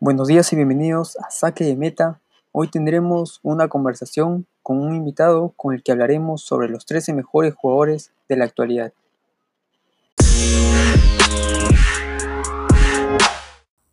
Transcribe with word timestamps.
Buenos 0.00 0.26
días 0.26 0.52
y 0.52 0.56
bienvenidos 0.56 1.16
a 1.18 1.30
Saque 1.30 1.62
de 1.62 1.76
Meta. 1.76 2.20
Hoy 2.50 2.66
tendremos 2.68 3.38
una 3.44 3.68
conversación 3.68 4.48
con 4.64 4.80
un 4.80 4.96
invitado 4.96 5.52
con 5.56 5.74
el 5.74 5.84
que 5.84 5.92
hablaremos 5.92 6.42
sobre 6.42 6.68
los 6.68 6.86
13 6.86 7.12
mejores 7.12 7.54
jugadores 7.54 8.10
de 8.28 8.36
la 8.36 8.44
actualidad. 8.44 8.92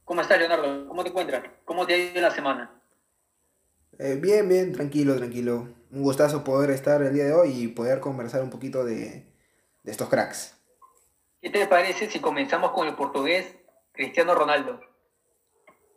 ¿Cómo 0.04 0.22
estás, 0.22 0.40
Leonardo? 0.40 0.88
¿Cómo 0.88 1.04
te 1.04 1.10
encuentras? 1.10 1.44
¿Cómo 1.64 1.86
te 1.86 1.94
ha 1.94 1.98
ido 1.98 2.22
la 2.22 2.32
semana? 2.32 2.72
Eh, 4.00 4.18
bien, 4.20 4.50
bien, 4.50 4.72
tranquilo, 4.72 5.16
tranquilo. 5.16 5.81
Un 5.92 6.04
gustazo 6.04 6.44
poder 6.44 6.70
estar 6.72 7.02
el 7.02 7.14
día 7.14 7.26
de 7.26 7.34
hoy 7.34 7.50
y 7.52 7.68
poder 7.68 8.00
conversar 8.00 8.42
un 8.44 8.50
poquito 8.50 8.86
de, 8.86 9.26
de 9.84 9.92
estos 9.92 10.10
cracks. 10.10 10.58
¿Qué 11.42 11.50
te 11.50 11.68
parece 11.68 12.10
si 12.10 12.20
comenzamos 12.20 12.72
con 12.72 12.88
el 12.88 12.96
portugués 12.96 13.58
Cristiano 13.92 14.34
Ronaldo? 14.36 14.80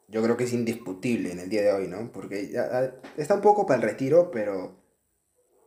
Yo 0.08 0.22
creo 0.22 0.36
que 0.36 0.44
es 0.44 0.52
indiscutible 0.52 1.32
en 1.32 1.38
el 1.38 1.48
día 1.48 1.62
de 1.62 1.72
hoy, 1.72 1.88
¿no? 1.88 2.10
Porque 2.12 2.48
ya, 2.50 2.94
está 3.16 3.34
un 3.34 3.40
poco 3.40 3.66
para 3.66 3.76
el 3.76 3.82
retiro, 3.88 4.30
pero 4.30 4.76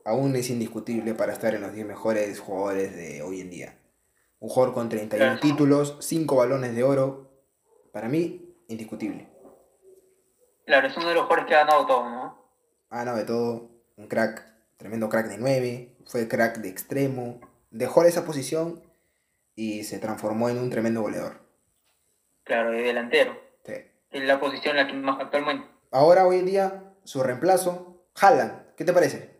aún 0.03 0.35
es 0.35 0.49
indiscutible 0.49 1.13
para 1.13 1.33
estar 1.33 1.55
en 1.55 1.61
los 1.61 1.73
10 1.73 1.85
mejores 1.87 2.39
jugadores 2.39 2.95
de 2.95 3.21
hoy 3.21 3.41
en 3.41 3.49
día. 3.49 3.79
Un 4.39 4.49
jugador 4.49 4.73
con 4.73 4.89
31 4.89 5.25
Claro. 5.25 5.39
títulos, 5.41 5.97
5 6.01 6.35
balones 6.35 6.75
de 6.75 6.83
oro. 6.83 7.31
Para 7.91 8.09
mí, 8.09 8.55
indiscutible. 8.67 9.29
Claro, 10.65 10.87
es 10.87 10.97
uno 10.97 11.07
de 11.07 11.15
los 11.15 11.23
jugadores 11.23 11.45
que 11.47 11.55
ha 11.55 11.59
ganado 11.59 11.85
todo, 11.87 12.09
¿no? 12.09 12.51
Ah, 12.89 13.05
no, 13.05 13.15
de 13.15 13.23
todo. 13.23 13.76
Un 13.97 14.07
crack, 14.07 14.45
tremendo 14.77 15.09
crack 15.09 15.27
de 15.27 15.39
9. 15.39 15.95
Fue 16.05 16.27
crack 16.27 16.59
de 16.59 16.69
extremo. 16.69 17.41
Dejó 17.71 18.03
esa 18.03 18.25
posición 18.25 18.83
y 19.55 19.83
se 19.85 19.97
transformó 19.97 20.49
en 20.49 20.59
un 20.59 20.69
tremendo 20.69 21.01
goleador. 21.01 21.41
Claro, 22.43 22.71
de 22.71 22.83
delantero. 22.83 23.35
Sí. 23.65 23.73
Es 24.11 24.23
la 24.23 24.39
posición 24.39 24.77
en 24.77 24.85
la 24.85 24.87
que 24.87 24.97
más 24.97 25.19
actualmente. 25.19 25.67
Ahora, 25.91 26.27
hoy 26.27 26.37
en 26.37 26.45
día, 26.45 26.93
su 27.03 27.23
reemplazo, 27.23 28.05
Haaland. 28.21 28.75
¿Qué 28.75 28.85
te 28.85 28.93
parece? 28.93 29.35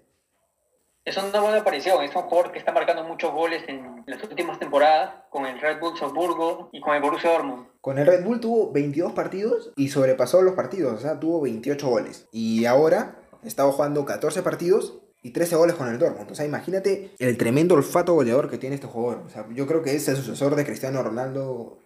Es 1.06 1.16
una 1.16 1.40
buena 1.40 1.60
aparición, 1.60 2.04
es 2.04 2.14
un 2.16 2.24
jugador 2.24 2.52
que 2.52 2.60
está 2.60 2.72
marcando 2.74 3.04
muchos 3.04 3.32
goles 3.32 3.64
en 3.68 4.04
las 4.08 4.22
últimas 4.24 4.58
temporadas 4.60 5.24
con 5.30 5.46
el 5.46 5.62
Red 5.62 5.80
Bull 5.80 5.98
Salzburgo 5.98 6.70
y 6.74 6.82
con 6.82 6.96
el 6.96 7.02
Borussia 7.02 7.30
Dortmund. 7.30 7.68
Con 7.80 8.00
el 8.00 8.08
Red 8.08 8.26
Bull 8.26 8.42
tuvo 8.42 8.74
22 8.74 9.14
partidos 9.14 9.72
y 9.78 9.88
sobrepasó 9.88 10.42
los 10.42 10.56
partidos, 10.56 10.96
o 10.96 10.98
sea, 10.98 11.20
tuvo 11.20 11.40
28 11.42 11.88
goles. 11.88 12.28
Y 12.34 12.66
ahora 12.66 13.16
estaba 13.48 13.72
jugando 13.72 14.06
14 14.06 14.42
partidos 14.44 15.00
y 15.24 15.32
13 15.32 15.56
goles 15.56 15.76
con 15.76 15.90
el 15.90 15.98
Dortmund. 16.00 16.32
O 16.32 16.36
sea, 16.36 16.46
imagínate 16.46 17.12
el 17.20 17.38
tremendo 17.38 17.76
olfato 17.76 18.14
goleador 18.14 18.50
que 18.50 18.58
tiene 18.58 18.76
este 18.76 18.88
jugador. 18.88 19.24
O 19.26 19.30
sea, 19.30 19.46
yo 19.52 19.66
creo 19.68 19.82
que 19.82 19.96
es 19.96 20.08
el 20.08 20.16
sucesor 20.16 20.56
de 20.56 20.66
Cristiano 20.66 21.02
Ronaldo, 21.04 21.80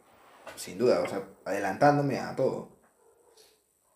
sin 0.55 0.77
duda, 0.77 1.01
o 1.01 1.07
sea, 1.07 1.23
adelantándome 1.45 2.19
a 2.19 2.35
todo. 2.35 2.69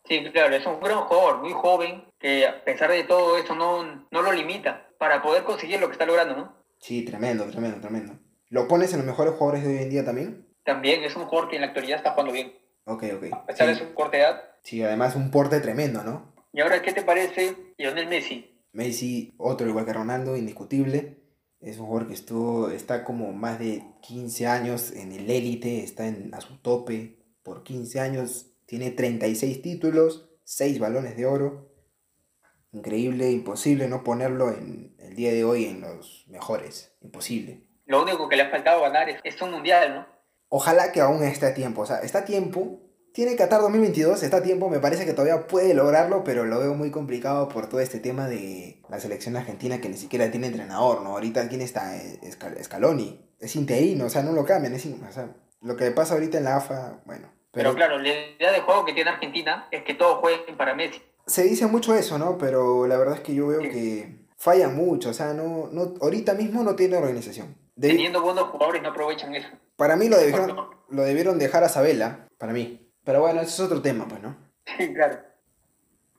Sí, 0.08 0.24
claro, 0.32 0.56
es 0.56 0.66
un 0.66 0.80
gran 0.80 1.02
jugador, 1.02 1.42
muy 1.42 1.52
joven, 1.54 2.06
que 2.20 2.46
a 2.48 2.64
pesar 2.64 2.92
de 2.92 3.04
todo 3.06 3.38
esto 3.38 3.56
no, 3.56 4.08
no 4.12 4.22
lo 4.22 4.32
limita 4.32 4.88
para 5.00 5.22
poder 5.24 5.44
conseguir 5.44 5.80
lo 5.80 5.88
que 5.88 5.94
está 5.94 6.06
logrando, 6.06 6.36
¿no? 6.36 6.56
Sí, 6.80 7.04
tremendo, 7.04 7.46
tremendo, 7.46 7.80
tremendo. 7.82 8.14
¿Lo 8.50 8.68
pones 8.68 8.92
en 8.94 9.00
los 9.00 9.08
mejores 9.08 9.34
jugadores 9.34 9.64
de 9.66 9.76
hoy 9.78 9.84
en 9.84 9.90
día 9.90 10.06
también? 10.06 10.48
También 10.64 11.04
es 11.04 11.16
un 11.16 11.26
jugador 11.26 11.50
que 11.50 11.56
en 11.56 11.62
la 11.62 11.68
actualidad 11.70 11.98
está 11.98 12.12
jugando 12.12 12.34
bien, 12.34 12.54
Ok, 12.86 13.04
ok. 13.16 13.34
a 13.34 13.46
pesar 13.48 13.68
de 13.68 13.76
Sí, 13.76 13.82
su 13.82 13.94
corta 13.96 14.18
edad. 14.18 14.44
sí, 14.62 14.84
además 14.84 15.16
un 15.16 15.32
porte 15.32 15.60
tremendo, 15.60 16.04
¿no? 16.04 16.35
Y 16.56 16.62
ahora, 16.62 16.82
¿qué 16.82 16.94
te 16.94 17.02
parece 17.02 17.54
Lionel 17.78 18.08
Messi? 18.08 18.66
Messi, 18.72 19.34
otro 19.38 19.68
igual 19.68 19.86
que 19.86 19.92
Ronaldo, 19.92 20.38
indiscutible. 20.38 21.18
Es 21.60 21.80
un 21.80 21.88
jugador 21.88 22.08
que 22.08 22.14
estuvo, 22.14 22.70
está 22.70 23.04
como 23.04 23.34
más 23.34 23.60
de 23.60 23.84
15 24.04 24.48
años 24.48 24.92
en 24.94 25.12
el 25.12 25.30
élite, 25.30 25.84
está 25.84 26.08
en, 26.08 26.34
a 26.34 26.40
su 26.40 26.62
tope 26.62 27.20
por 27.44 27.64
15 27.64 28.00
años. 28.00 28.54
Tiene 28.68 28.92
36 28.92 29.62
títulos, 29.62 30.30
6 30.46 30.80
balones 30.80 31.18
de 31.18 31.26
oro. 31.26 31.74
Increíble, 32.72 33.32
imposible 33.32 33.90
no 33.90 34.06
ponerlo 34.06 34.50
en 34.50 34.96
el 35.00 35.14
día 35.14 35.34
de 35.34 35.44
hoy 35.44 35.66
en 35.66 35.82
los 35.82 36.24
mejores. 36.30 36.96
Imposible. 37.02 37.68
Lo 37.86 38.02
único 38.02 38.30
que 38.30 38.38
le 38.38 38.44
ha 38.44 38.50
faltado 38.50 38.82
ganar 38.82 39.10
es, 39.10 39.20
es 39.26 39.42
un 39.42 39.52
mundial, 39.52 39.94
¿no? 39.94 40.08
Ojalá 40.48 40.94
que 40.94 41.02
aún 41.02 41.22
esté 41.22 41.48
a 41.48 41.54
tiempo. 41.54 41.82
O 41.82 41.86
sea, 41.86 42.00
está 42.00 42.20
a 42.20 42.26
tiempo. 42.26 42.80
Tiene 43.16 43.38
Qatar 43.38 43.62
2022, 43.62 44.24
está 44.24 44.38
a 44.38 44.44
tiempo. 44.44 44.70
Me 44.70 44.80
parece 44.82 45.06
que 45.06 45.14
todavía 45.14 45.48
puede 45.48 45.74
lograrlo, 45.74 46.26
pero 46.26 46.44
lo 46.44 46.60
veo 46.60 46.74
muy 46.74 46.92
complicado 46.92 47.48
por 47.48 47.70
todo 47.70 47.80
este 47.80 48.00
tema 48.02 48.28
de 48.28 48.82
la 48.90 49.00
selección 49.00 49.38
argentina 49.38 49.80
que 49.80 49.88
ni 49.88 49.96
siquiera 49.96 50.30
tiene 50.30 50.48
entrenador, 50.48 51.02
¿no? 51.02 51.12
Ahorita, 51.12 51.48
¿quién 51.48 51.62
está? 51.62 51.94
Scal- 52.30 52.62
Scaloni. 52.62 53.26
Es 53.40 53.56
interino, 53.56 54.08
o 54.08 54.10
sea, 54.10 54.22
no 54.22 54.34
lo 54.34 54.44
cambian. 54.44 54.74
Es 54.74 54.86
in- 54.86 55.02
o 55.02 55.12
sea, 55.14 55.34
lo 55.62 55.78
que 55.78 55.92
pasa 55.92 56.16
ahorita 56.16 56.38
en 56.40 56.44
la 56.44 56.58
AFA, 56.58 57.00
bueno. 57.06 57.30
Pero, 57.54 57.74
claro, 57.74 58.00
la 58.00 58.10
idea 58.10 58.52
de 58.52 58.60
juego 58.60 58.84
que 58.84 58.92
tiene 58.92 59.12
Argentina 59.12 59.70
es 59.72 59.84
que 59.86 59.94
todos 59.94 60.20
jueguen 60.20 60.58
para 60.58 60.76
Messi. 60.76 61.02
Se 61.26 61.44
dice 61.44 61.68
mucho 61.68 61.96
eso, 61.96 62.18
¿no? 62.20 62.38
Pero 62.38 62.86
la 62.86 62.98
verdad 62.98 63.16
es 63.16 63.22
que 63.22 63.34
yo 63.34 63.48
veo 63.48 63.62
Sí. 63.62 63.70
que 63.70 64.26
falla 64.36 64.68
mucho. 64.68 65.12
O 65.12 65.14
sea, 65.14 65.34
no, 65.34 65.70
no, 65.72 65.94
ahorita 66.02 66.34
mismo 66.34 66.64
no 66.64 66.76
tiene 66.76 66.98
organización. 66.98 67.56
De- 67.78 67.88
Teniendo 67.88 68.22
buenos 68.22 68.44
jugadores 68.50 68.82
no 68.82 68.90
aprovechan 68.90 69.34
eso. 69.36 69.48
para 69.78 69.96
mí 69.96 70.10
lo 70.10 70.18
debieron, 70.18 70.54
lo 70.90 71.04
debieron 71.04 71.40
dejar 71.40 71.64
a 71.64 71.70
Sabela, 71.70 72.28
para 72.38 72.52
mí. 72.52 72.82
Pero 73.06 73.22
bueno, 73.22 73.40
ese 73.42 73.52
es 73.52 73.60
otro 73.62 73.82
tema, 73.82 74.06
pues, 74.08 74.22
¿no? 74.22 74.36
Sí, 74.78 74.94
claro. 74.94 75.20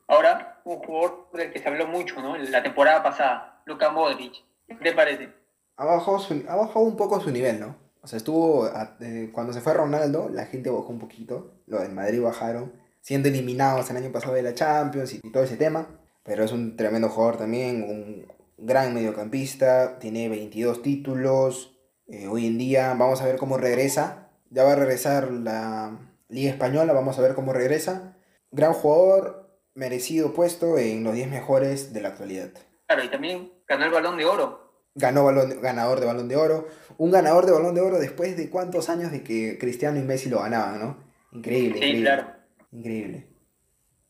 Ahora, 0.09 0.61
un 0.65 0.79
jugador 0.79 1.29
del 1.35 1.53
que 1.53 1.59
se 1.59 1.69
habló 1.69 1.87
mucho, 1.89 2.21
¿no? 2.23 2.37
La 2.37 2.63
temporada 2.63 3.03
pasada, 3.03 3.61
Luka 3.67 3.91
Modric. 3.91 4.33
¿Qué 4.69 4.75
te 4.77 4.93
parece? 4.93 5.31
ha 5.79 5.85
bajado, 5.85 6.19
su- 6.19 6.45
ha 6.49 6.57
bajado 6.57 6.81
un 6.87 6.97
poco 6.97 7.21
su 7.21 7.31
nivel, 7.31 7.61
¿no? 7.61 7.77
O 8.03 8.07
sea, 8.07 8.17
estuvo, 8.17 8.67
eh, 9.01 9.31
cuando 9.33 9.53
se 9.53 9.61
fue 9.61 9.75
Ronaldo, 9.75 10.31
la 10.33 10.47
gente 10.47 10.71
bajó 10.71 10.89
un 10.89 10.99
poquito, 10.99 11.53
los 11.67 11.83
del 11.83 11.93
Madrid 11.93 12.23
bajaron, 12.23 12.73
siendo 13.03 13.29
eliminados 13.29 13.91
el 13.91 13.99
año 13.99 14.11
pasado 14.11 14.33
de 14.35 14.43
la 14.43 14.55
Champions 14.55 15.13
y, 15.13 15.21
y 15.23 15.31
todo 15.33 15.43
ese 15.45 15.57
tema, 15.59 15.87
pero 16.23 16.45
es 16.45 16.53
un 16.53 16.77
tremendo 16.77 17.11
jugador 17.11 17.37
también, 17.37 17.83
un 17.83 18.27
gran 18.57 18.95
mediocampista, 18.95 19.99
tiene 19.99 20.29
22 20.31 20.81
títulos, 20.83 21.77
eh, 22.07 22.27
hoy 22.29 22.47
en 22.47 22.57
día 22.57 22.95
vamos 22.95 23.21
a 23.21 23.27
ver 23.27 23.37
cómo 23.37 23.59
regresa, 23.59 24.31
ya 24.49 24.65
va 24.65 24.73
a 24.73 24.77
regresar 24.77 25.31
la 25.31 25.99
Liga 26.29 26.51
Española, 26.51 26.93
vamos 26.93 27.19
a 27.19 27.23
ver 27.23 27.35
cómo 27.35 27.53
regresa, 27.53 28.17
gran 28.51 28.73
jugador, 28.73 29.59
merecido 29.75 30.33
puesto 30.35 30.79
en 30.79 31.05
los 31.05 31.15
10 31.15 31.29
mejores 31.31 31.93
de 31.93 32.01
la 32.01 32.09
actualidad 32.09 32.51
Claro, 32.87 33.05
y 33.05 33.09
también 33.09 33.53
ganó 33.69 33.85
el 33.85 33.91
balón 33.93 34.17
de 34.17 34.25
oro. 34.25 34.73
ganó 34.95 35.25
balón, 35.25 35.61
ganador 35.61 36.01
de 36.01 36.07
balón 36.07 36.29
de 36.29 36.37
oro. 36.37 36.69
Un 36.99 37.11
ganador 37.11 37.45
de 37.47 37.53
balón 37.53 37.75
de 37.75 37.81
oro 37.81 37.99
después 37.99 38.37
de 38.37 38.49
cuántos 38.49 38.89
años 38.89 39.11
de 39.13 39.23
que 39.23 39.59
Cristiano 39.59 39.99
y 39.99 40.03
Messi 40.03 40.29
lo 40.31 40.39
ganaban, 40.41 40.81
¿no? 40.81 40.97
Increíble, 41.33 41.73
Sí, 41.73 41.77
increíble. 41.85 42.03
claro. 42.03 42.27
Increíble. 42.73 43.27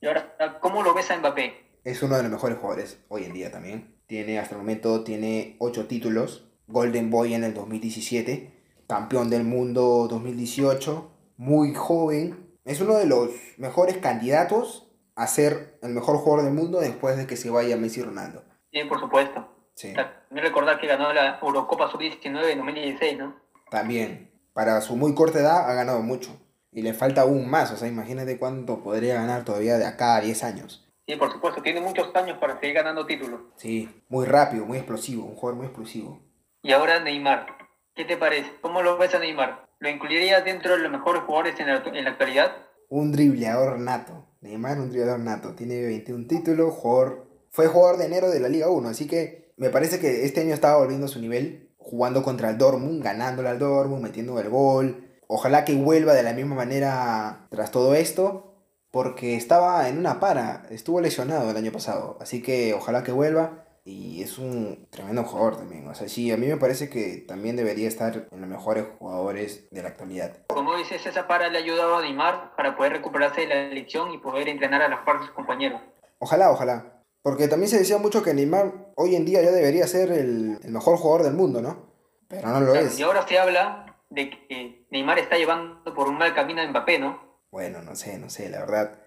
Y 0.00 0.06
ahora, 0.06 0.58
¿cómo 0.60 0.82
lo 0.82 0.94
ves 0.94 1.10
a 1.10 1.16
Mbappé? 1.18 1.54
Es 1.84 2.02
uno 2.02 2.16
de 2.16 2.22
los 2.22 2.30
mejores 2.32 2.58
jugadores 2.58 2.98
hoy 3.08 3.24
en 3.24 3.32
día 3.32 3.50
también. 3.50 3.96
Tiene, 4.06 4.38
hasta 4.38 4.54
el 4.54 4.60
momento, 4.60 5.02
tiene 5.04 5.56
8 5.58 5.86
títulos. 5.86 6.48
Golden 6.68 7.10
Boy 7.10 7.34
en 7.34 7.44
el 7.44 7.54
2017. 7.54 8.52
Campeón 8.88 9.30
del 9.30 9.42
mundo 9.44 10.06
2018. 10.08 11.10
Muy 11.36 11.74
joven. 11.74 12.56
Es 12.64 12.80
uno 12.80 12.94
de 12.94 13.06
los 13.06 13.30
mejores 13.58 13.98
candidatos 13.98 14.88
a 15.14 15.26
ser 15.26 15.78
el 15.82 15.92
mejor 15.92 16.16
jugador 16.16 16.44
del 16.44 16.54
mundo 16.54 16.80
después 16.80 17.16
de 17.16 17.26
que 17.26 17.36
se 17.36 17.50
vaya 17.50 17.76
Messi 17.76 18.00
y 18.00 18.04
Ronaldo. 18.04 18.44
Sí, 18.72 18.82
por 18.84 19.00
supuesto. 19.00 19.48
Sí. 19.74 19.94
También 19.94 20.46
recordar 20.46 20.80
que 20.80 20.86
ganó 20.86 21.12
la 21.12 21.38
Eurocopa 21.40 21.90
Sub-19 21.90 22.50
en 22.50 22.58
2016, 22.58 23.18
¿no? 23.18 23.36
También, 23.70 24.30
para 24.52 24.80
su 24.80 24.96
muy 24.96 25.14
corta 25.14 25.40
edad 25.40 25.70
ha 25.70 25.74
ganado 25.74 26.02
mucho. 26.02 26.30
Y 26.72 26.82
le 26.82 26.92
falta 26.92 27.22
aún 27.22 27.48
más, 27.48 27.72
o 27.72 27.76
sea, 27.76 27.88
imagínate 27.88 28.38
cuánto 28.38 28.82
podría 28.82 29.14
ganar 29.14 29.44
todavía 29.44 29.78
de 29.78 29.86
acá 29.86 30.16
a 30.16 30.20
10 30.20 30.44
años. 30.44 30.86
Sí, 31.06 31.16
por 31.16 31.32
supuesto. 31.32 31.62
Tiene 31.62 31.80
muchos 31.80 32.14
años 32.14 32.36
para 32.38 32.58
seguir 32.58 32.74
ganando 32.74 33.06
títulos. 33.06 33.40
Sí, 33.56 33.88
muy 34.08 34.26
rápido, 34.26 34.66
muy 34.66 34.78
explosivo, 34.78 35.24
un 35.24 35.36
jugador 35.36 35.56
muy 35.56 35.66
explosivo. 35.66 36.20
Y 36.62 36.72
ahora 36.72 37.00
Neymar. 37.00 37.46
¿Qué 37.94 38.04
te 38.04 38.16
parece? 38.16 38.52
¿Cómo 38.60 38.82
lo 38.82 38.98
ves 38.98 39.14
a 39.14 39.18
Neymar? 39.18 39.65
¿Lo 39.78 39.90
incluirías 39.90 40.44
dentro 40.44 40.72
de 40.72 40.78
los 40.78 40.90
mejores 40.90 41.22
jugadores 41.22 41.60
en 41.60 41.66
la, 41.66 42.10
actualidad? 42.10 42.52
Un 42.88 43.12
dribleador 43.12 43.78
nato. 43.78 44.26
Neymar, 44.40 44.78
un 44.78 44.88
dribleador 44.90 45.20
nato. 45.20 45.54
Tiene 45.54 45.82
21 45.82 46.26
títulos, 46.26 46.74
jugador... 46.74 47.26
Fue 47.50 47.66
jugador 47.66 47.98
de 47.98 48.06
enero 48.06 48.30
de 48.30 48.40
la 48.40 48.48
Liga 48.48 48.68
1, 48.68 48.88
así 48.88 49.06
que 49.06 49.52
me 49.56 49.70
parece 49.70 49.98
que 49.98 50.26
este 50.26 50.42
año 50.42 50.52
estaba 50.52 50.76
volviendo 50.76 51.06
a 51.06 51.08
su 51.08 51.20
nivel, 51.20 51.74
jugando 51.78 52.22
contra 52.22 52.50
el 52.50 52.58
Dortmund, 52.58 53.02
ganándole 53.02 53.48
al 53.48 53.58
Dortmund, 53.58 54.02
metiendo 54.02 54.38
el 54.38 54.50
gol. 54.50 55.08
Ojalá 55.26 55.64
que 55.64 55.74
vuelva 55.74 56.12
de 56.12 56.22
la 56.22 56.34
misma 56.34 56.54
manera 56.54 57.46
tras 57.50 57.70
todo 57.70 57.94
esto, 57.94 58.56
porque 58.90 59.36
estaba 59.36 59.88
en 59.88 59.98
una 59.98 60.20
para, 60.20 60.66
estuvo 60.70 61.00
lesionado 61.00 61.50
el 61.50 61.56
año 61.56 61.72
pasado, 61.72 62.18
así 62.20 62.42
que 62.42 62.74
ojalá 62.74 63.02
que 63.02 63.12
vuelva. 63.12 63.65
Y 63.88 64.20
es 64.20 64.36
un 64.38 64.88
tremendo 64.90 65.22
jugador 65.22 65.58
también. 65.58 65.86
O 65.86 65.94
sea, 65.94 66.08
sí, 66.08 66.32
a 66.32 66.36
mí 66.36 66.48
me 66.48 66.56
parece 66.56 66.90
que 66.90 67.18
también 67.28 67.54
debería 67.54 67.86
estar 67.86 68.26
en 68.32 68.40
los 68.40 68.50
mejores 68.50 68.84
jugadores 68.98 69.68
de 69.70 69.80
la 69.80 69.90
actualidad. 69.90 70.38
Como 70.48 70.76
dices, 70.76 71.06
esa 71.06 71.28
para 71.28 71.48
le 71.48 71.58
ha 71.58 71.60
ayudado 71.60 71.96
a 71.98 72.02
Neymar 72.02 72.56
para 72.56 72.76
poder 72.76 72.94
recuperarse 72.94 73.42
de 73.42 73.46
la 73.46 73.54
elección 73.68 74.12
y 74.12 74.18
poder 74.18 74.48
entrenar 74.48 74.82
a 74.82 74.88
las 74.88 75.04
par 75.04 75.20
de 75.20 75.26
sus 75.26 75.34
compañeros. 75.36 75.80
Ojalá, 76.18 76.50
ojalá. 76.50 77.04
Porque 77.22 77.46
también 77.46 77.70
se 77.70 77.78
decía 77.78 77.98
mucho 77.98 78.24
que 78.24 78.34
Neymar 78.34 78.72
hoy 78.96 79.14
en 79.14 79.24
día 79.24 79.40
ya 79.40 79.52
debería 79.52 79.86
ser 79.86 80.10
el, 80.10 80.58
el 80.64 80.72
mejor 80.72 80.96
jugador 80.96 81.22
del 81.22 81.34
mundo, 81.34 81.62
¿no? 81.62 81.86
Pero 82.26 82.48
no 82.48 82.58
lo 82.60 82.72
Claro, 82.72 82.86
es. 82.88 82.98
y 82.98 83.04
ahora 83.04 83.24
se 83.28 83.38
habla 83.38 84.00
de 84.10 84.30
que 84.30 84.84
Neymar 84.90 85.20
está 85.20 85.36
llevando 85.36 85.94
por 85.94 86.08
un 86.08 86.18
mal 86.18 86.34
camino 86.34 86.60
a 86.60 86.66
Mbappé, 86.66 86.98
¿no? 86.98 87.20
Bueno, 87.52 87.82
no 87.82 87.94
sé, 87.94 88.18
no 88.18 88.30
sé, 88.30 88.48
la 88.48 88.58
verdad. 88.58 88.98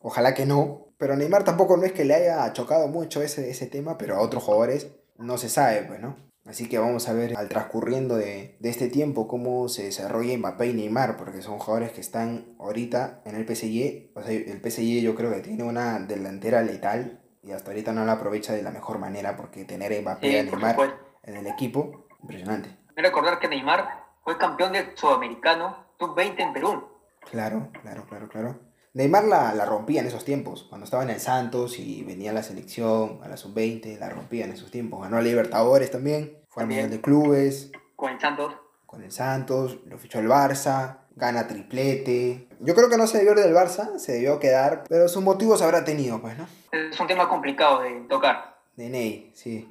Ojalá 0.00 0.34
que 0.34 0.44
no. 0.44 0.87
Pero 0.98 1.14
a 1.14 1.16
Neymar 1.16 1.44
tampoco 1.44 1.76
no 1.76 1.84
es 1.84 1.92
que 1.92 2.04
le 2.04 2.14
haya 2.14 2.52
chocado 2.52 2.88
mucho 2.88 3.22
ese, 3.22 3.50
ese 3.50 3.66
tema, 3.66 3.96
pero 3.96 4.16
a 4.16 4.20
otros 4.20 4.42
jugadores 4.42 4.88
no 5.16 5.38
se 5.38 5.48
sabe, 5.48 5.82
pues, 5.82 6.00
¿no? 6.00 6.16
Así 6.44 6.68
que 6.68 6.78
vamos 6.78 7.08
a 7.08 7.12
ver 7.12 7.36
al 7.36 7.48
transcurriendo 7.48 8.16
de, 8.16 8.56
de 8.58 8.68
este 8.70 8.88
tiempo 8.88 9.28
cómo 9.28 9.68
se 9.68 9.84
desarrolla 9.84 10.36
Mbappé 10.36 10.68
y 10.68 10.72
Neymar, 10.72 11.16
porque 11.16 11.42
son 11.42 11.58
jugadores 11.58 11.92
que 11.92 12.00
están 12.00 12.56
ahorita 12.58 13.20
en 13.26 13.36
el 13.36 13.44
PSG. 13.46 14.12
O 14.14 14.22
sea, 14.22 14.32
el 14.32 14.60
PSG 14.62 15.02
yo 15.02 15.14
creo 15.14 15.30
que 15.30 15.40
tiene 15.40 15.62
una 15.62 16.00
delantera 16.00 16.62
letal 16.62 17.20
y 17.42 17.52
hasta 17.52 17.70
ahorita 17.70 17.92
no 17.92 18.04
la 18.04 18.12
aprovecha 18.12 18.54
de 18.54 18.62
la 18.62 18.70
mejor 18.70 18.98
manera 18.98 19.36
porque 19.36 19.64
tener 19.64 19.92
a 19.92 20.00
Mbappé 20.00 20.28
y 20.28 20.36
a 20.36 20.42
Sí, 20.42 20.50
Neymar 20.50 20.76
en 21.22 21.36
el 21.36 21.46
equipo, 21.46 22.06
impresionante. 22.22 22.70
Recordar 22.96 23.38
que 23.38 23.48
Neymar 23.48 24.04
fue 24.24 24.38
campeón 24.38 24.72
del 24.72 24.96
sudamericano 24.96 25.86
sub-20 25.98 26.34
en 26.38 26.52
Perú. 26.54 26.88
Claro, 27.30 27.68
claro, 27.82 28.06
claro, 28.08 28.28
claro. 28.28 28.67
Neymar 28.94 29.24
la, 29.24 29.54
la 29.54 29.64
rompía 29.64 30.00
en 30.00 30.06
esos 30.06 30.24
tiempos, 30.24 30.66
cuando 30.68 30.84
estaba 30.84 31.02
en 31.02 31.10
el 31.10 31.20
Santos 31.20 31.78
y 31.78 32.02
venía 32.04 32.30
a 32.30 32.34
la 32.34 32.42
selección, 32.42 33.20
a 33.22 33.28
la 33.28 33.36
sub-20, 33.36 33.98
la 33.98 34.08
rompía 34.08 34.44
en 34.44 34.52
esos 34.52 34.70
tiempos. 34.70 35.02
Ganó 35.02 35.18
a 35.18 35.20
Libertadores 35.22 35.90
también, 35.90 36.38
fue 36.48 36.62
al. 36.62 36.68
Mundial 36.68 36.90
de 36.90 37.00
Clubes, 37.00 37.70
con 37.96 38.12
el 38.12 38.20
Santos. 38.20 38.54
con 38.86 39.02
el 39.02 39.12
Santos, 39.12 39.78
lo 39.86 39.98
fichó 39.98 40.18
el 40.18 40.28
Barça, 40.28 40.98
gana 41.14 41.46
triplete. 41.46 42.48
Yo 42.60 42.74
creo 42.74 42.88
que 42.88 42.96
no 42.96 43.06
se 43.06 43.18
debió 43.18 43.32
ir 43.32 43.38
del 43.38 43.54
Barça, 43.54 43.98
se 43.98 44.12
debió 44.12 44.38
quedar, 44.40 44.84
pero 44.88 45.08
sus 45.08 45.22
motivos 45.22 45.62
habrá 45.62 45.84
tenido, 45.84 46.20
pues, 46.20 46.36
¿no? 46.38 46.46
Es 46.72 46.98
un 46.98 47.06
tema 47.06 47.28
complicado 47.28 47.82
de 47.82 48.00
tocar. 48.08 48.58
De 48.76 48.88
Ney, 48.88 49.30
sí. 49.34 49.68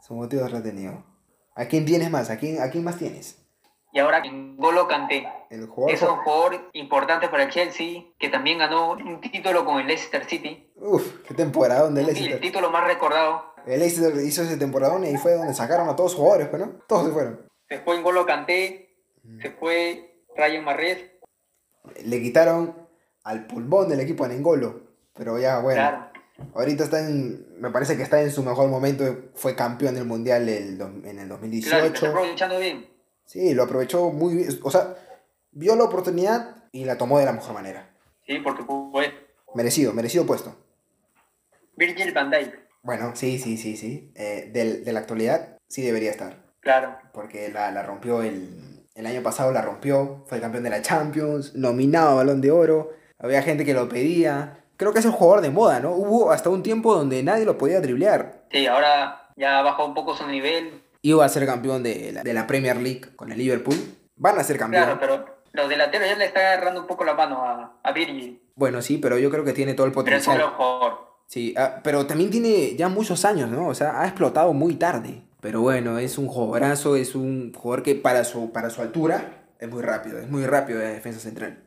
Sus 0.00 0.16
motivos 0.16 0.46
habrá 0.46 0.62
tenido. 0.62 1.04
¿A 1.54 1.66
quién 1.66 1.84
tienes 1.84 2.10
más? 2.10 2.30
¿A 2.30 2.38
quién, 2.38 2.60
a 2.60 2.70
quién 2.70 2.84
más 2.84 2.96
tienes? 2.96 3.36
Y 3.92 3.98
ahora 3.98 4.20
N'Golo 4.24 4.86
Kanté. 4.86 5.26
El 5.50 5.66
jugador... 5.66 5.94
Es 5.94 6.02
un 6.02 6.16
jugador 6.18 6.70
importante 6.74 7.28
para 7.28 7.44
el 7.44 7.50
Chelsea, 7.50 8.04
que 8.18 8.28
también 8.28 8.58
ganó 8.58 8.92
un 8.92 9.20
título 9.20 9.64
con 9.64 9.80
el 9.80 9.86
Leicester 9.86 10.24
City. 10.24 10.70
Uf, 10.76 11.22
qué 11.26 11.34
temporada 11.34 11.88
del 11.90 11.96
Y 11.96 12.08
el 12.08 12.14
Leicester. 12.14 12.40
título 12.40 12.70
más 12.70 12.86
recordado. 12.86 13.54
El 13.66 13.80
Leicester 13.80 14.14
hizo 14.24 14.42
ese 14.42 14.56
temporadón 14.56 15.04
y 15.04 15.08
ahí 15.08 15.16
fue 15.16 15.32
donde 15.34 15.54
sacaron 15.54 15.88
a 15.88 15.96
todos 15.96 16.12
sus 16.12 16.20
jugadores, 16.20 16.48
pues, 16.48 16.62
¿no? 16.62 16.72
Todos 16.86 17.06
se 17.06 17.12
fueron. 17.12 17.40
Se 17.68 17.78
fue 17.80 17.98
N'Golo 17.98 18.24
Kanté, 18.26 18.96
se 19.42 19.50
fue 19.50 20.24
Ryan 20.36 20.64
Marrez. 20.64 21.10
Le 22.04 22.20
quitaron 22.22 22.88
al 23.24 23.46
pulmón 23.46 23.88
del 23.88 24.00
equipo 24.00 24.24
a 24.24 24.28
Nengolo. 24.28 24.80
Pero 25.14 25.38
ya, 25.38 25.58
bueno. 25.60 25.80
Claro. 25.80 26.06
Ahorita 26.54 26.84
está 26.84 27.00
en. 27.00 27.46
Me 27.60 27.70
parece 27.70 27.96
que 27.96 28.02
está 28.02 28.22
en 28.22 28.30
su 28.30 28.42
mejor 28.42 28.68
momento. 28.68 29.04
Fue 29.34 29.54
campeón 29.54 29.94
del 29.94 30.06
mundial 30.06 30.48
el 30.48 30.80
en 30.80 31.18
el 31.18 31.28
Claro, 31.28 31.34
está 31.34 31.34
2018. 31.36 32.06
aprovechando 32.06 32.58
bien. 32.58 32.89
Sí, 33.30 33.54
lo 33.54 33.62
aprovechó 33.62 34.10
muy 34.10 34.34
bien. 34.34 34.48
O 34.64 34.72
sea, 34.72 34.96
vio 35.52 35.76
la 35.76 35.84
oportunidad 35.84 36.64
y 36.72 36.84
la 36.84 36.98
tomó 36.98 37.20
de 37.20 37.26
la 37.26 37.32
mejor 37.32 37.54
manera. 37.54 37.88
Sí, 38.26 38.40
por 38.40 38.56
supuesto. 38.56 39.14
Merecido, 39.54 39.92
merecido 39.92 40.26
puesto. 40.26 40.56
Virgil 41.76 42.12
van 42.12 42.30
Dijk. 42.30 42.58
Bueno, 42.82 43.12
sí, 43.14 43.38
sí, 43.38 43.56
sí, 43.56 43.76
sí. 43.76 44.10
Eh, 44.16 44.50
del- 44.52 44.84
de 44.84 44.92
la 44.92 44.98
actualidad, 45.00 45.58
sí 45.68 45.82
debería 45.82 46.10
estar. 46.10 46.42
Claro. 46.58 46.96
Porque 47.12 47.48
la, 47.50 47.70
la 47.70 47.84
rompió 47.84 48.22
el, 48.24 48.84
el 48.96 49.06
año 49.06 49.22
pasado, 49.22 49.52
la 49.52 49.62
rompió. 49.62 50.24
Fue 50.26 50.40
campeón 50.40 50.64
de 50.64 50.70
la 50.70 50.82
Champions, 50.82 51.54
nominado 51.54 52.10
a 52.10 52.14
Balón 52.14 52.40
de 52.40 52.50
Oro. 52.50 52.90
Había 53.18 53.42
gente 53.42 53.64
que 53.64 53.74
lo 53.74 53.88
pedía. 53.88 54.64
Creo 54.76 54.92
que 54.92 54.98
es 54.98 55.04
un 55.06 55.12
jugador 55.12 55.40
de 55.42 55.50
moda, 55.50 55.78
¿no? 55.78 55.92
Hubo 55.92 56.32
hasta 56.32 56.50
un 56.50 56.64
tiempo 56.64 56.94
donde 56.96 57.22
nadie 57.22 57.44
lo 57.44 57.56
podía 57.58 57.80
driblear. 57.80 58.46
Sí, 58.50 58.66
ahora 58.66 59.28
ya 59.36 59.62
bajó 59.62 59.86
un 59.86 59.94
poco 59.94 60.16
su 60.16 60.26
nivel. 60.26 60.79
Iba 61.02 61.24
a 61.24 61.28
ser 61.28 61.46
campeón 61.46 61.82
de 61.82 62.12
la, 62.12 62.22
de 62.22 62.34
la 62.34 62.46
Premier 62.46 62.76
League 62.76 63.14
con 63.16 63.32
el 63.32 63.38
Liverpool. 63.38 63.76
Van 64.16 64.38
a 64.38 64.44
ser 64.44 64.58
campeón. 64.58 64.84
Claro, 64.84 64.98
pero 65.00 65.42
los 65.52 65.68
delanteros 65.68 66.08
ya 66.08 66.16
le 66.16 66.26
están 66.26 66.44
agarrando 66.44 66.82
un 66.82 66.86
poco 66.86 67.04
la 67.04 67.14
mano 67.14 67.42
a, 67.44 67.80
a 67.82 67.92
Virgil. 67.92 68.42
Bueno, 68.54 68.82
sí, 68.82 68.98
pero 68.98 69.18
yo 69.18 69.30
creo 69.30 69.44
que 69.44 69.52
tiene 69.54 69.74
todo 69.74 69.86
el 69.86 69.92
Pero 69.92 70.16
es 70.16 70.24
potencial. 70.24 70.50
jugador. 70.56 71.10
Sí, 71.26 71.54
ah, 71.56 71.80
pero 71.82 72.06
también 72.06 72.30
tiene 72.30 72.74
ya 72.76 72.88
muchos 72.88 73.24
años, 73.24 73.48
¿no? 73.50 73.68
O 73.68 73.74
sea, 73.74 74.00
ha 74.02 74.06
explotado 74.06 74.52
muy 74.52 74.74
tarde. 74.74 75.22
Pero 75.40 75.62
bueno, 75.62 75.98
es 75.98 76.18
un 76.18 76.26
jugadorazo, 76.28 76.96
es 76.96 77.14
un 77.14 77.54
jugador 77.54 77.82
que 77.82 77.94
para 77.94 78.24
su, 78.24 78.52
para 78.52 78.68
su 78.68 78.82
altura 78.82 79.46
es 79.58 79.70
muy 79.70 79.80
rápido, 79.80 80.18
es 80.18 80.28
muy 80.28 80.44
rápido 80.44 80.80
de 80.80 80.92
defensa 80.92 81.20
central. 81.20 81.62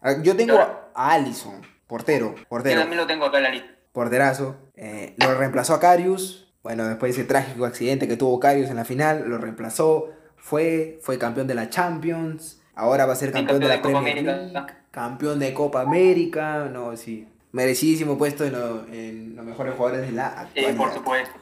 Ah, 0.00 0.14
Yo 0.22 0.36
tengo 0.36 0.58
a, 0.58 0.90
a 0.94 1.12
Allison, 1.14 1.62
portero, 1.88 2.34
Yo 2.36 2.44
portero, 2.48 2.80
también 2.80 3.00
lo 3.00 3.06
tengo 3.08 3.24
acá 3.24 3.38
en 3.38 3.42
la 3.42 3.50
lista. 3.50 3.68
porterazo. 3.92 4.56
Eh, 4.76 5.14
lo 5.18 5.34
reemplazó 5.34 5.74
a 5.74 5.80
Carius. 5.80 6.45
Bueno, 6.66 6.84
después 6.88 7.14
de 7.14 7.20
ese 7.22 7.28
trágico 7.28 7.64
accidente 7.64 8.08
que 8.08 8.16
tuvo 8.16 8.40
Carius 8.40 8.70
en 8.70 8.74
la 8.76 8.84
final, 8.84 9.28
lo 9.28 9.38
reemplazó. 9.38 10.06
Fue, 10.36 10.98
fue 11.00 11.16
campeón 11.16 11.46
de 11.46 11.54
la 11.54 11.70
Champions. 11.70 12.60
Ahora 12.74 13.06
va 13.06 13.12
a 13.12 13.16
ser 13.16 13.28
Sí, 13.28 13.34
campeón 13.34 13.60
de 13.60 13.68
la 13.68 13.80
Copa 13.80 14.00
Premier 14.02 14.28
América. 14.28 14.66
Campeón 14.90 15.38
de 15.38 15.54
Copa 15.54 15.82
América. 15.82 16.68
No, 16.72 16.96
sí. 16.96 17.28
Merecidísimo 17.52 18.18
puesto 18.18 18.44
en, 18.44 18.52
lo- 18.54 18.84
en 18.88 19.36
los 19.36 19.44
mejores 19.44 19.74
jugadores 19.76 20.06
de 20.06 20.12
la 20.12 20.30
Sí, 20.30 20.58
actualidad. 20.58 20.76
por 20.76 20.92
supuesto. 20.92 21.34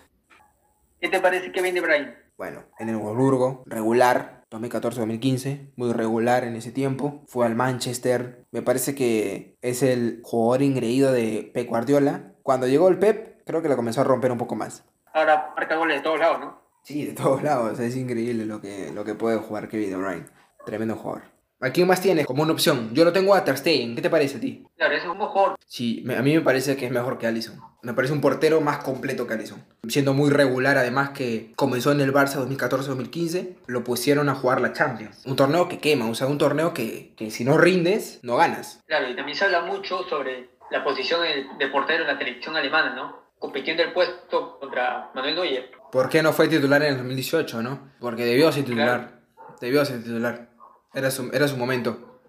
¿Qué 1.00 1.08
te 1.08 1.20
parece 1.20 1.50
Kevin 1.52 1.74
De 1.74 1.80
Bruyne? 1.80 2.14
Bueno, 2.36 2.64
en 2.78 2.90
el 2.90 2.96
Wolfsburgo, 2.98 3.62
regular, 3.64 4.44
2014-2015, 4.50 5.70
muy 5.76 5.90
regular 5.94 6.44
en 6.44 6.54
ese 6.56 6.70
tiempo. 6.70 7.22
Fue 7.28 7.46
al 7.46 7.54
Manchester. 7.54 8.44
Me 8.50 8.60
parece 8.60 8.94
que 8.94 9.56
es 9.62 9.82
el 9.82 10.20
jugador 10.22 10.60
ingreído 10.60 11.12
de 11.12 11.50
Pep 11.54 11.66
Guardiola. 11.66 12.34
Cuando 12.42 12.66
llegó 12.68 12.88
el 12.88 12.98
Pep, 12.98 13.40
creo 13.46 13.62
que 13.62 13.70
lo 13.70 13.76
comenzó 13.76 14.02
a 14.02 14.04
romper 14.04 14.30
un 14.30 14.36
poco 14.38 14.54
más. 14.54 14.84
Ahora 15.14 15.52
marca 15.56 15.76
goles 15.76 15.96
de 15.98 16.02
todos 16.02 16.18
lados, 16.18 16.40
¿no? 16.40 16.60
Sí, 16.82 17.06
de 17.06 17.12
todos 17.14 17.42
lados. 17.42 17.78
Es 17.80 17.96
increíble 17.96 18.44
lo 18.44 18.60
que, 18.60 18.90
lo 18.92 19.04
que 19.04 19.14
puede 19.14 19.38
jugar 19.38 19.68
Kevin 19.68 19.98
Bruyne. 19.98 20.26
Tremendo 20.66 20.96
jugador. 20.96 21.22
¿A 21.60 21.70
quién 21.70 21.86
más 21.88 22.02
tienes 22.02 22.26
como 22.26 22.42
una 22.42 22.52
opción? 22.52 22.90
Yo 22.92 23.04
lo 23.04 23.12
tengo 23.12 23.34
a 23.34 23.42
Ter 23.42 23.56
Stegen. 23.56 23.94
¿Qué 23.94 24.02
te 24.02 24.10
parece 24.10 24.36
a 24.36 24.40
ti? 24.40 24.66
Claro, 24.76 24.94
es 24.94 25.04
un 25.06 25.16
jugador. 25.18 25.54
Sí, 25.66 26.02
me- 26.04 26.16
a 26.16 26.20
mí 26.22 26.34
me 26.34 26.42
parece 26.42 26.76
que 26.76 26.84
es 26.84 26.92
mejor 26.92 27.16
que 27.16 27.26
Allison. 27.26 27.58
Me 27.82 27.94
parece 27.94 28.12
un 28.12 28.20
portero 28.20 28.60
más 28.60 28.78
completo 28.78 29.26
que 29.26 29.34
Allison. 29.34 29.64
Siendo 29.88 30.12
muy 30.12 30.28
regular, 30.30 30.76
además 30.76 31.10
que 31.10 31.52
comenzó 31.56 31.92
en 31.92 32.00
el 32.02 32.12
Barça 32.12 32.34
2014-2015, 32.46 33.56
lo 33.66 33.82
pusieron 33.84 34.28
a 34.28 34.34
jugar 34.34 34.60
la 34.60 34.72
Champions. 34.72 35.24
Un 35.26 35.36
torneo 35.36 35.68
que 35.68 35.78
quema, 35.78 36.06
o 36.08 36.14
sea, 36.14 36.26
un 36.26 36.38
torneo 36.38 36.74
que, 36.74 37.14
que 37.16 37.30
si 37.30 37.44
no 37.44 37.56
rindes, 37.56 38.20
no 38.22 38.36
ganas. 38.36 38.80
Claro, 38.86 39.08
y 39.08 39.16
también 39.16 39.36
se 39.38 39.44
habla 39.44 39.62
mucho 39.62 40.02
sobre 40.08 40.50
la 40.70 40.84
posición 40.84 41.22
de, 41.22 41.46
de 41.58 41.68
portero 41.70 42.02
en 42.02 42.08
la 42.08 42.18
selección 42.18 42.56
alemana, 42.56 42.94
¿no? 42.94 43.23
Compitiendo 43.38 43.82
el 43.82 43.92
puesto 43.92 44.58
contra 44.58 45.10
Manuel 45.14 45.34
Neuer. 45.34 45.70
¿Por 45.92 46.08
qué 46.08 46.22
no 46.22 46.32
fue 46.32 46.48
titular 46.48 46.82
en 46.82 46.92
el 46.92 46.96
2018, 46.98 47.62
no? 47.62 47.92
Porque 48.00 48.24
debió 48.24 48.50
ser 48.50 48.64
titular. 48.64 49.20
Debió 49.60 49.84
ser 49.84 50.02
titular. 50.02 50.50
Era 50.92 51.10
su, 51.10 51.30
era 51.32 51.46
su 51.46 51.56
momento. 51.56 52.20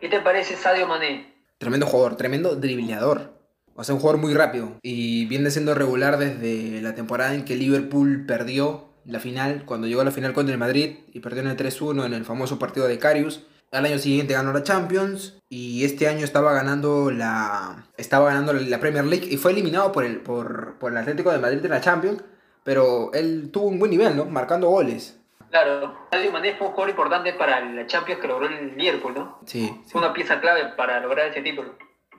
¿Qué 0.00 0.08
te 0.08 0.20
parece 0.20 0.56
Sadio 0.56 0.86
Mané? 0.86 1.34
Tremendo 1.58 1.86
jugador, 1.86 2.16
tremendo 2.16 2.54
dribleador. 2.56 3.34
O 3.74 3.84
sea, 3.84 3.94
un 3.94 4.00
jugador 4.00 4.20
muy 4.20 4.34
rápido. 4.34 4.78
Y 4.82 5.26
viene 5.26 5.50
siendo 5.50 5.74
regular 5.74 6.18
desde 6.18 6.80
la 6.82 6.94
temporada 6.94 7.34
en 7.34 7.44
que 7.44 7.56
Liverpool 7.56 8.24
perdió 8.26 8.86
la 9.04 9.20
final, 9.20 9.64
cuando 9.64 9.86
llegó 9.86 10.00
a 10.00 10.04
la 10.04 10.10
final 10.10 10.32
contra 10.32 10.52
el 10.52 10.58
Madrid 10.58 10.98
y 11.12 11.20
perdió 11.20 11.42
en 11.42 11.48
el 11.48 11.56
3-1 11.56 12.06
en 12.06 12.12
el 12.12 12.24
famoso 12.24 12.58
partido 12.58 12.88
de 12.88 12.98
Carius. 12.98 13.46
Al 13.72 13.84
año 13.84 13.98
siguiente 13.98 14.34
ganó 14.34 14.52
la 14.52 14.62
Champions 14.62 15.38
y 15.48 15.84
este 15.84 16.08
año 16.08 16.24
estaba 16.24 16.52
ganando 16.52 17.10
la 17.10 17.86
estaba 17.96 18.26
ganando 18.26 18.52
la 18.52 18.78
Premier 18.80 19.04
League 19.04 19.26
y 19.30 19.36
fue 19.36 19.52
eliminado 19.52 19.92
por 19.92 20.04
el 20.04 20.20
por, 20.20 20.78
por 20.78 20.92
el 20.92 20.98
Atlético 20.98 21.30
de 21.32 21.38
Madrid 21.38 21.64
en 21.64 21.70
la 21.70 21.80
Champions, 21.80 22.22
pero 22.64 23.10
él 23.12 23.50
tuvo 23.52 23.66
un 23.68 23.78
buen 23.78 23.90
nivel, 23.90 24.16
¿no? 24.16 24.24
Marcando 24.26 24.68
goles. 24.68 25.20
Claro, 25.50 25.94
Sadio 26.10 26.32
Mané 26.32 26.54
fue 26.56 26.66
un 26.66 26.72
jugador 26.72 26.90
importante 26.90 27.32
para 27.34 27.60
la 27.60 27.86
Champions 27.86 28.20
que 28.20 28.28
logró 28.28 28.46
el 28.46 28.76
Liverpool, 28.76 29.14
¿no? 29.14 29.38
Sí, 29.46 29.66
sí. 29.66 29.90
Fue 29.90 30.00
una 30.00 30.12
pieza 30.12 30.40
clave 30.40 30.72
para 30.76 30.98
lograr 31.00 31.28
ese 31.28 31.40
título. 31.42 31.74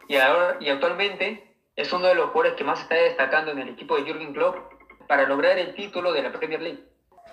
Y, 0.08 0.16
ahora, 0.16 0.58
y 0.62 0.70
actualmente 0.70 1.56
es 1.75 1.92
uno 1.92 2.08
de 2.08 2.16
los 2.16 2.27
jugadores 2.27 2.54
que 2.54 2.63
más 2.63 2.80
está 2.82 2.96
destacando 2.96 3.51
en 3.51 3.60
el 3.60 3.70
equipo 3.70 3.96
de 3.98 4.04
Jürgen 4.04 4.34
Klopp 4.34 4.56
para 5.08 5.27
lograr 5.27 5.58
el 5.58 5.75
título 5.75 6.13
de 6.13 6.24
la 6.24 6.32
Premier 6.32 6.62
League 6.62 6.84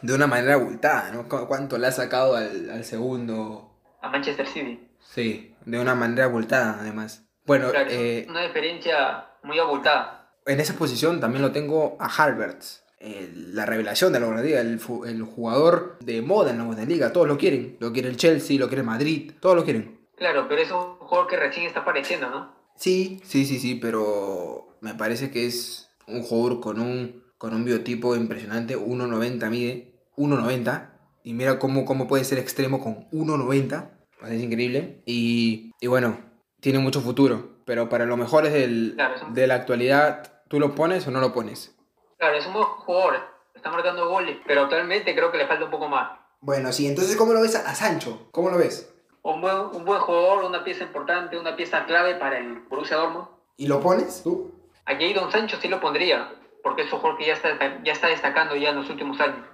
De 0.03 0.15
una 0.15 0.27
manera 0.27 0.55
abultada, 0.55 1.11
¿no? 1.13 1.29
¿Cu- 1.29 1.47
¿Cuánto 1.47 1.79
le 1.79 1.87
ha 1.87 1.93
sacado 1.93 2.35
al, 2.37 2.71
al 2.71 2.85
segundo 2.85 3.74
a 4.05 4.09
Manchester 4.11 4.47
City. 4.47 4.81
Sí, 5.01 5.55
de 5.65 5.79
una 5.81 5.95
manera 5.95 6.25
abultada 6.25 6.79
además. 6.81 7.25
Bueno, 7.47 7.71
Claro, 7.71 7.91
eh, 7.91 8.27
una 8.29 8.43
diferencia 8.43 9.27
muy 9.43 9.59
abultada. 9.59 10.33
en 10.47 10.61
esa 10.61 10.75
posición 10.75 11.21
también 11.21 11.43
lo 11.43 11.53
tengo 11.53 11.97
a 12.01 12.07
Halberts. 12.07 12.83
el- 13.01 13.55
la 13.55 13.67
revelación 13.67 14.15
de 14.15 14.21
la 14.21 14.27
Bundesliga, 14.27 14.61
el, 14.63 14.81
el 15.07 15.23
jugador 15.25 15.99
de 16.01 16.23
moda 16.23 16.53
en 16.53 16.59
la 16.59 16.65
Bundesliga. 16.65 17.13
Todos 17.13 17.29
lo 17.29 17.37
quieren. 17.37 17.77
Lo 17.79 17.93
quiere 17.93 18.09
el 18.09 18.17
Chelsea, 18.17 18.59
lo 18.59 18.69
quiere 18.69 18.83
Madrid. 18.83 19.33
Todos 19.41 19.55
lo 19.57 19.63
quieren. 19.65 20.01
Claro, 20.17 20.47
pero 20.49 20.63
es 20.63 20.71
un 20.71 20.97
jugador 20.97 21.27
que 21.29 21.37
recién 21.37 21.67
está 21.67 21.81
apareciendo, 21.81 22.31
¿no? 22.31 22.55
Sí, 22.77 23.21
sí, 23.25 23.45
sí, 23.45 23.59
sí, 23.59 23.75
pero 23.75 24.79
me 24.81 24.95
parece 24.95 25.31
que 25.31 25.45
es 25.45 25.91
un 26.07 26.23
jugador 26.23 26.61
con 26.61 26.81
un, 26.81 27.23
con 27.37 27.53
un 27.53 27.67
biotipo 27.67 28.17
impresionante. 28.17 28.75
1.90 28.79 29.51
mide. 29.51 29.93
1.90. 30.17 30.91
Y 31.25 31.35
mira 31.35 31.59
cómo, 31.59 31.85
cómo 31.85 32.07
puede 32.09 32.25
ser 32.25 32.39
extremo 32.39 32.83
con 32.83 33.07
1.90. 33.11 33.91
Es 34.29 34.43
increíble. 34.43 35.03
Y, 35.07 35.73
y 35.81 35.87
bueno, 35.87 36.19
tiene 36.61 36.79
mucho 36.79 37.01
futuro. 37.01 37.51
Pero 37.65 37.89
para 37.89 38.05
los 38.07 38.19
mejores 38.19 38.53
del, 38.53 38.93
Claro, 38.97 39.15
es 39.17 39.23
un- 39.23 39.35
de 39.35 39.47
la 39.47 39.55
actualidad, 39.55 40.43
¿tú 40.49 40.61
lo 40.61 40.75
pones 40.75 41.07
o 41.07 41.11
no 41.11 41.21
lo 41.21 41.33
pones? 41.33 41.75
Claro, 42.19 42.37
es 42.37 42.47
un 42.47 42.53
buen 42.53 42.65
jugador, 42.67 43.17
está 43.55 43.71
marcando 43.71 44.09
goles, 44.09 44.37
pero 44.47 44.63
actualmente 44.63 45.15
creo 45.15 45.33
que 45.33 45.39
le 45.39 45.47
falta 45.47 45.65
un 45.65 45.71
poco 45.71 45.89
más. 45.89 46.19
Bueno, 46.41 46.73
sí, 46.73 46.87
entonces 46.87 47.17
¿cómo 47.17 47.33
lo 47.33 47.41
ves 47.41 47.57
a, 47.57 47.61
a 47.71 47.75
Sancho? 47.75 48.29
¿Cómo 48.33 48.51
lo 48.51 48.59
ves? 48.59 48.93
Un 49.23 49.41
buen, 49.41 49.57
un 49.57 49.85
buen 49.87 50.01
jugador, 50.01 50.45
una 50.45 50.63
pieza 50.63 50.85
importante, 50.85 51.39
una 51.39 51.57
pieza 51.57 51.87
clave 51.87 52.17
para 52.17 52.39
el 52.39 52.61
Borussia 52.69 52.99
Dortmund. 52.99 53.27
¿Y 53.57 53.67
lo 53.67 53.81
pones 53.81 54.23
tú? 54.23 54.53
A 54.85 54.93
Jadon 54.95 55.33
Sancho 55.33 55.57
sí 55.63 55.69
lo 55.69 55.81
pondría, 55.81 56.31
porque 56.63 56.83
es 56.83 56.93
un 56.93 56.99
jugador 56.99 57.19
que 57.19 57.27
ya 57.29 57.33
está, 57.33 57.83
ya 57.83 57.93
está 57.93 58.09
destacando 58.09 58.55
ya 58.57 58.71
en 58.71 58.77
los 58.77 58.91
últimos 58.91 59.19
años. 59.21 59.47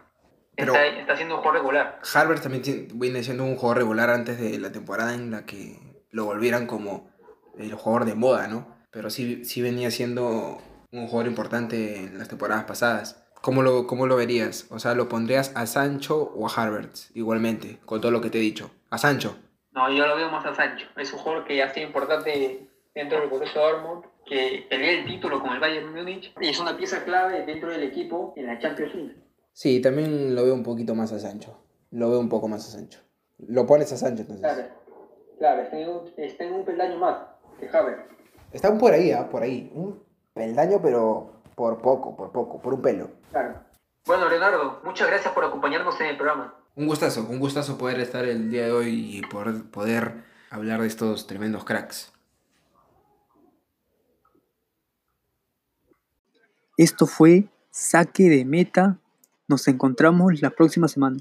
Pero- 0.61 0.75
está, 0.75 0.87
está 0.87 1.17
siendo 1.17 1.35
un 1.37 1.41
jugador 1.41 1.61
regular. 1.61 2.01
Harvard 2.15 2.41
también 2.41 2.89
viene 2.95 3.23
siendo 3.23 3.45
un 3.45 3.57
jugador 3.57 3.79
regular 3.79 4.11
antes 4.11 4.39
de 4.41 4.59
la 4.59 4.73
temporada 4.73 5.15
en 5.15 5.31
la 5.31 5.45
que 5.47 5.79
lo 6.11 6.25
volvieran 6.25 6.67
como 6.67 7.11
el 7.59 7.73
jugador 7.75 8.05
de 8.07 8.15
moda, 8.15 8.49
¿no? 8.49 8.77
Pero 8.91 9.11
sí, 9.11 9.45
sí 9.45 9.63
venía 9.63 9.91
siendo 9.91 10.59
un 10.93 11.07
jugador 11.07 11.27
importante 11.29 11.99
en 11.99 12.19
las 12.19 12.29
temporadas 12.29 12.65
pasadas. 12.65 13.25
¿Cómo 13.41 13.63
lo, 13.63 13.87
¿Cómo 13.87 14.07
lo 14.07 14.17
verías? 14.17 14.67
O 14.71 14.79
sea, 14.79 14.95
¿lo 14.95 15.09
pondrías 15.09 15.53
a 15.55 15.67
Sancho 15.67 16.33
o 16.35 16.47
a 16.47 16.53
Harvard 16.55 16.91
igualmente, 17.15 17.79
con 17.87 18.01
todo 18.01 18.11
lo 18.13 18.21
que 18.21 18.29
te 18.31 18.39
he 18.39 18.43
dicho? 18.43 18.71
A 18.91 18.99
Sancho. 18.99 19.37
No, 19.73 19.91
yo 19.91 20.07
lo 20.07 20.17
veo 20.17 20.31
más 20.31 20.45
a 20.45 20.55
Sancho. 20.55 20.87
Es 20.97 21.13
un 21.13 21.21
jugador 21.21 21.45
que 21.45 21.63
ha 21.63 21.73
sido 21.73 21.87
importante 21.87 22.69
dentro 22.95 23.21
del 23.21 23.31
Borussia 23.31 23.61
Dortmund, 23.61 24.05
que 24.27 24.67
pelea 24.69 24.91
el 25.01 25.07
título 25.07 25.41
con 25.41 25.53
el 25.53 25.61
Bayern 25.61 25.95
Múnich 25.95 26.33
y 26.41 26.49
es 26.49 26.59
una 26.59 26.77
pieza 26.77 27.05
clave 27.05 27.47
dentro 27.47 27.71
del 27.71 27.85
equipo 27.85 28.35
en 28.37 28.47
la 28.47 28.59
Champions 28.59 28.95
League. 28.95 29.17
Sí, 29.53 29.81
también 29.81 30.35
lo 30.35 30.45
veo 30.45 30.55
un 30.55 30.63
poquito 30.63 30.95
más 30.95 31.13
a 31.13 31.19
Sancho. 31.19 31.57
Lo 31.91 32.11
veo 32.11 32.21
un 32.21 32.29
poco 32.29 32.49
más 32.49 32.67
a 32.69 32.71
Sancho. 32.71 33.01
¿Lo 33.39 33.67
pones 33.67 33.93
a 33.93 33.97
Sancho 33.97 34.23
entonces? 34.23 34.41
Claro, 34.41 34.69
claro, 35.39 35.63
está 35.63 35.79
en 35.79 35.89
un, 35.89 36.13
está 36.17 36.45
en 36.45 36.55
un 36.55 36.65
peldaño 36.65 36.99
más 36.99 37.17
que 37.59 37.69
Havertz. 37.69 38.11
Están 38.53 38.79
por 38.79 38.93
ahí, 38.93 39.13
¿ah? 39.13 39.29
Por 39.29 39.43
ahí. 39.43 39.71
Un 39.75 40.03
peldaño, 40.35 40.81
pero 40.83 41.43
por 41.55 41.81
poco, 41.81 42.17
por 42.17 42.33
poco, 42.33 42.61
por 42.61 42.75
un 42.75 42.83
pelo. 42.83 43.11
Claro. 43.31 43.61
Bueno, 44.07 44.29
Leonardo, 44.29 44.81
muchas 44.85 45.09
gracias 45.09 45.33
por 45.35 45.45
acompañarnos 45.45 46.01
en 46.01 46.07
el 46.09 46.17
programa. 46.17 46.55
Un 46.75 46.87
gustazo, 46.87 47.27
un 47.29 47.39
gustazo 47.39 47.77
poder 47.77 48.01
estar 48.01 48.25
el 48.25 48.51
día 48.51 48.65
de 48.65 48.73
hoy 48.73 49.19
y 49.19 49.23
poder, 49.23 49.71
poder 49.71 50.25
hablar 50.51 50.81
de 50.81 50.87
estos 50.87 51.27
tremendos 51.27 51.65
cracks. 51.65 52.13
Esto 56.77 57.07
fue 57.07 57.45
Saque 57.71 58.31
de 58.31 58.45
Meta. 58.45 59.00
Nos 59.51 59.67
encontramos 59.67 60.41
la 60.43 60.51
próxima 60.51 60.87
semana. 60.87 61.19